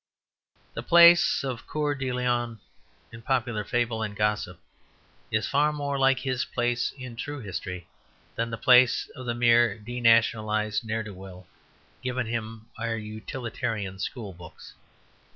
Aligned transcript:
The 0.73 0.81
place 0.81 1.43
of 1.43 1.67
Coeur 1.67 1.93
de 1.93 2.11
Lion 2.11 2.59
in 3.11 3.21
popular 3.21 3.63
fable 3.63 4.01
and 4.01 4.15
gossip 4.15 4.59
is 5.29 5.47
far 5.47 5.71
more 5.71 5.99
like 5.99 6.17
his 6.17 6.43
place 6.43 6.91
in 6.97 7.15
true 7.15 7.39
history 7.39 7.87
than 8.35 8.49
the 8.49 8.57
place 8.57 9.09
of 9.15 9.27
the 9.27 9.35
mere 9.35 9.77
denationalized 9.77 10.83
ne'er 10.83 11.03
do 11.03 11.13
weel 11.13 11.45
given 12.01 12.25
him 12.25 12.65
in 12.79 12.83
our 12.83 12.97
utilitarian 12.97 13.99
school 13.99 14.33
books. 14.33 14.73